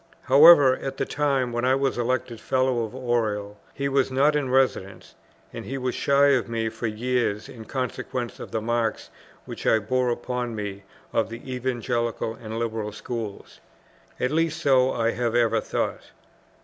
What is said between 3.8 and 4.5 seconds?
was not in